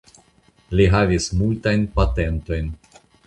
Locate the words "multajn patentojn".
1.43-2.73